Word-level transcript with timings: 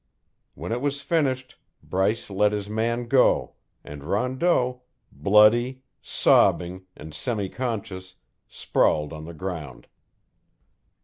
When 0.55 0.71
it 0.71 0.81
was 0.81 0.99
finished, 1.01 1.59
Bryce 1.83 2.31
let 2.31 2.53
his 2.53 2.67
man 2.67 3.07
go, 3.07 3.53
and 3.83 4.03
Rondeau, 4.03 4.81
bloody, 5.11 5.83
sobbing, 6.01 6.87
and 6.97 7.13
semi 7.13 7.49
conscious, 7.49 8.15
sprawled 8.49 9.13
on 9.13 9.25
the 9.25 9.35
ground. 9.35 9.85